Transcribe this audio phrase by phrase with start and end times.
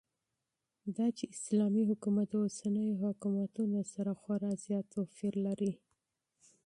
[0.97, 5.71] داچې اسلامي حكومت داوسنيو حكومتونو سره خورا زيات توپير لري